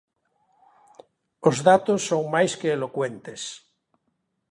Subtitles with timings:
[1.49, 3.41] Os datos son máis que elocuentes.